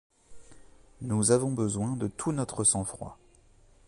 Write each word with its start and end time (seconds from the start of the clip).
Nous 1.03 1.29
avons 1.29 1.51
besoin 1.51 1.95
de 1.95 2.07
tout 2.07 2.31
notre 2.31 2.63
sang-froid 2.63 3.19